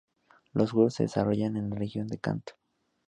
Los 0.53 0.71
juegos 0.71 0.95
se 0.95 1.03
desarrollan 1.03 1.57
en 1.57 1.69
la 1.69 1.75
región 1.75 2.07
de 2.07 2.17
Kanto. 2.17 2.53